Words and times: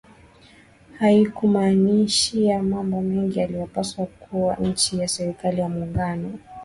Haikuhamishia 0.99 2.63
mambo 2.63 3.01
mengi 3.01 3.39
yaliyopaswa 3.39 4.05
kuwa 4.05 4.57
chini 4.73 5.01
ya 5.01 5.07
Serikali 5.07 5.61
ya 5.61 5.69
Muungano 5.69 6.39